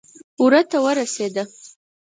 وره 0.41 0.61
ته 0.69 0.77
ورسېده. 0.85 1.43